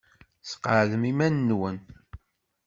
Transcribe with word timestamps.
Sqeɛdem 0.51 1.03
iman-nwen. 1.11 1.77